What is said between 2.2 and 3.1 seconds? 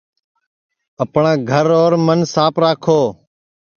ساپ راکھو